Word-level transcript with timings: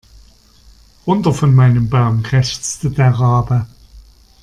Runter 1.05 1.31
von 1.31 1.53
meinem 1.53 1.87
Baum, 1.87 2.23
krächzte 2.23 2.89
der 2.89 3.11
Rabe. 3.11 3.67